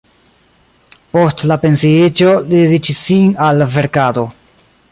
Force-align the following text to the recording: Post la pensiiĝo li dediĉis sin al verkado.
Post 1.17 1.43
la 1.51 1.57
pensiiĝo 1.65 2.33
li 2.47 2.55
dediĉis 2.63 3.05
sin 3.09 3.39
al 3.49 3.65
verkado. 3.77 4.25